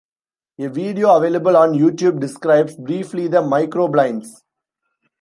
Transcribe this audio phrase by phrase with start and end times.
[0.57, 4.43] A video available on YouTube describes briefly the micro-blinds.